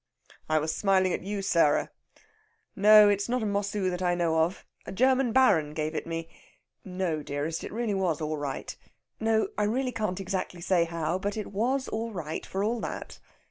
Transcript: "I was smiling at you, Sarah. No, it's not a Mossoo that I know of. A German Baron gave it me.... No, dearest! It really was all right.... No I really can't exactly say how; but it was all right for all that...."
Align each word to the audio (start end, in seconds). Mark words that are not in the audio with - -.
"I 0.49 0.57
was 0.57 0.75
smiling 0.75 1.13
at 1.13 1.21
you, 1.23 1.43
Sarah. 1.43 1.91
No, 2.75 3.07
it's 3.07 3.29
not 3.29 3.43
a 3.43 3.45
Mossoo 3.45 3.91
that 3.91 4.01
I 4.01 4.15
know 4.15 4.39
of. 4.39 4.65
A 4.87 4.91
German 4.91 5.31
Baron 5.31 5.75
gave 5.75 5.93
it 5.93 6.07
me.... 6.07 6.27
No, 6.83 7.21
dearest! 7.21 7.63
It 7.63 7.71
really 7.71 7.93
was 7.93 8.19
all 8.19 8.35
right.... 8.37 8.75
No 9.19 9.49
I 9.59 9.63
really 9.65 9.91
can't 9.91 10.19
exactly 10.19 10.59
say 10.61 10.85
how; 10.85 11.19
but 11.19 11.37
it 11.37 11.51
was 11.53 11.87
all 11.87 12.11
right 12.11 12.43
for 12.47 12.63
all 12.63 12.79
that...." 12.79 13.19